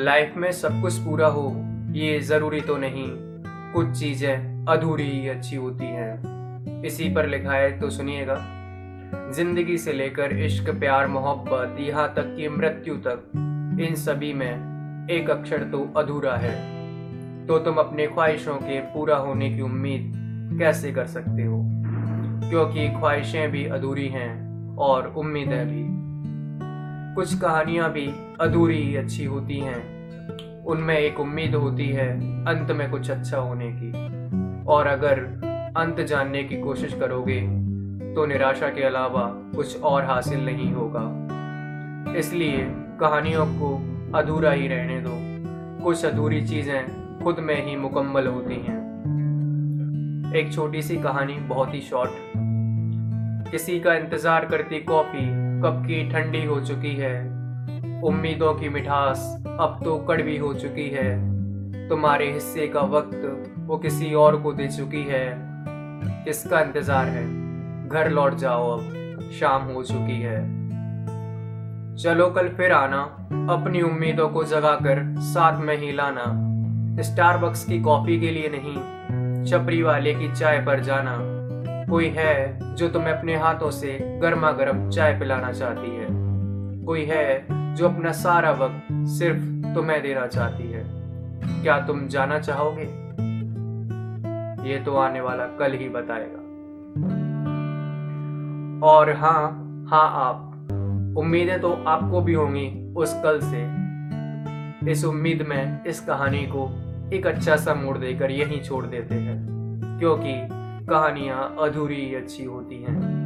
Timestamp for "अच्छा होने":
33.10-33.68